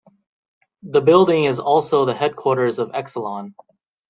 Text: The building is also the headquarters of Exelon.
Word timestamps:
The 0.81 1.01
building 1.01 1.43
is 1.43 1.59
also 1.59 2.05
the 2.05 2.15
headquarters 2.15 2.79
of 2.79 2.89
Exelon. 2.89 3.53